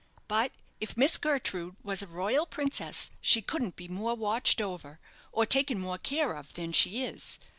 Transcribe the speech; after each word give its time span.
But 0.27 0.51
if 0.79 0.97
Miss 0.97 1.15
Gertrude 1.17 1.75
was 1.83 2.01
a 2.01 2.07
royal 2.07 2.47
princess, 2.47 3.11
she 3.21 3.39
couldn't 3.39 3.75
be 3.75 3.87
more 3.87 4.15
watched 4.15 4.59
over, 4.59 4.99
or 5.31 5.45
taken 5.45 5.79
more 5.79 5.99
care 5.99 6.33
of, 6.35 6.51
than 6.55 6.71
she 6.71 7.03
is. 7.03 7.37